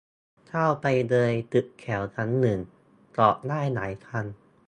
[0.47, 2.59] เช่าไปเลยตึกแถวชั้นหนึ่ง
[3.17, 4.25] จอดได้หลายคัน